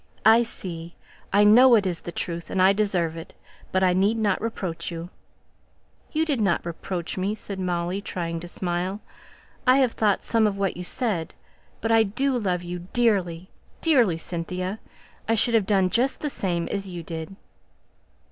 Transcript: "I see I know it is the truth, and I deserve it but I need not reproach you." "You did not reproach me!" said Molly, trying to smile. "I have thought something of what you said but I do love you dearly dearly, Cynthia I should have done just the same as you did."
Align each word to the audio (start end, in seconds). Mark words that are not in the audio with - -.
"I 0.25 0.41
see 0.41 0.95
I 1.31 1.43
know 1.43 1.75
it 1.75 1.85
is 1.85 2.01
the 2.01 2.11
truth, 2.11 2.49
and 2.49 2.59
I 2.59 2.73
deserve 2.73 3.15
it 3.15 3.35
but 3.71 3.83
I 3.83 3.93
need 3.93 4.17
not 4.17 4.41
reproach 4.41 4.89
you." 4.89 5.11
"You 6.11 6.25
did 6.25 6.41
not 6.41 6.65
reproach 6.65 7.19
me!" 7.19 7.35
said 7.35 7.59
Molly, 7.59 8.01
trying 8.01 8.39
to 8.39 8.47
smile. 8.47 8.99
"I 9.67 9.77
have 9.77 9.91
thought 9.91 10.23
something 10.23 10.47
of 10.47 10.57
what 10.57 10.75
you 10.75 10.83
said 10.83 11.35
but 11.81 11.91
I 11.91 12.01
do 12.01 12.35
love 12.35 12.63
you 12.63 12.87
dearly 12.93 13.51
dearly, 13.79 14.17
Cynthia 14.17 14.79
I 15.29 15.35
should 15.35 15.53
have 15.53 15.67
done 15.67 15.91
just 15.91 16.21
the 16.21 16.31
same 16.31 16.67
as 16.69 16.87
you 16.87 17.03
did." 17.03 17.35